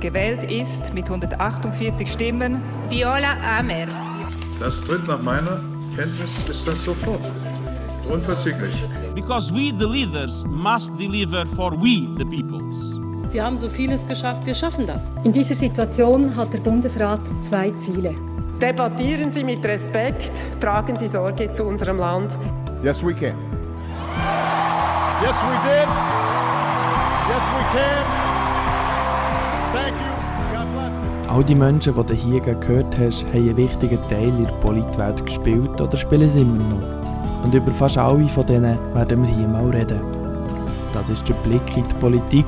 [0.00, 3.86] Gewählt ist mit 148 Stimmen Viola Amer.
[4.60, 5.60] Das tritt nach meiner
[5.96, 7.20] Kenntnis ist das sofort.
[8.08, 8.72] Unverzüglich.
[9.14, 12.98] Because we, the leaders, must deliver for we, the peoples.
[13.32, 15.10] Wir haben so vieles geschafft, wir schaffen das.
[15.24, 18.14] In dieser Situation hat der Bundesrat zwei Ziele.
[18.62, 22.38] Debattieren Sie mit Respekt, tragen Sie Sorge zu unserem Land.
[22.82, 23.36] Yes, we can.
[25.20, 25.88] Yes, we did.
[27.28, 28.37] Yes, we can.
[31.28, 35.24] All die Menschen, die du hier gehört hast, haben einen wichtigen Teil in der Politwelt
[35.26, 37.44] gespielt oder spielen es immer noch.
[37.44, 40.00] Und über fast alle von denen werden wir hier mal reden.
[40.92, 42.46] Das ist der Blick in die Politik,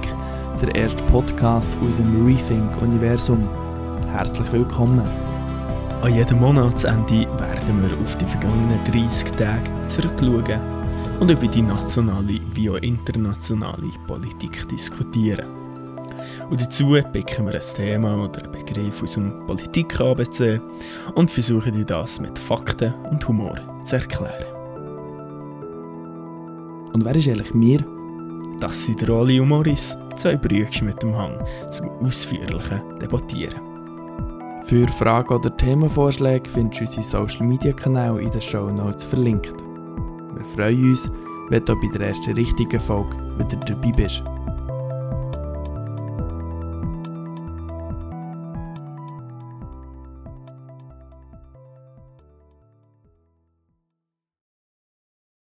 [0.62, 3.46] der erste Podcast aus dem Rethink-Universum.
[4.12, 5.08] Herzlich willkommen.
[6.02, 10.60] An jedem Monatsende werden wir auf die vergangenen 30 Tage zurückschauen
[11.20, 15.69] und über die nationale wie auch internationale Politik diskutieren.
[16.48, 20.60] Und dazu picken wir ein Thema oder einen Begriff aus dem Politik-ABC
[21.14, 24.44] und versuchen dir das mit Fakten und Humor zu erklären.
[26.92, 27.84] Und wer ist eigentlich mir?
[28.60, 31.38] Das sind der Oli und Morris, zwei Brüder mit dem Hang
[31.70, 33.60] zum ausführlichen Debattieren.
[34.64, 39.52] Für Fragen oder Themenvorschläge findest du unsere Social Media Kanäle in den Show Notes verlinkt.
[40.34, 41.10] Wir freuen uns,
[41.48, 44.22] wenn du bei der ersten richtigen Folge wieder dabei bist.